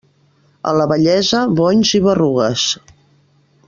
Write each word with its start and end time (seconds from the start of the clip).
A 0.71 0.73
la 0.77 0.87
vellesa, 0.93 1.43
bonys 1.61 1.95
i 2.01 2.05
berrugues. 2.09 2.67